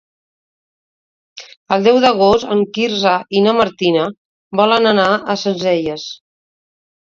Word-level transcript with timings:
El 1.77 1.85
deu 1.89 1.99
d'agost 2.07 2.47
en 2.57 2.65
Quirze 2.79 3.13
i 3.41 3.45
na 3.51 3.55
Martina 3.61 4.09
volen 4.65 4.93
anar 4.97 5.09
a 5.37 5.41
Sencelles. 5.47 6.11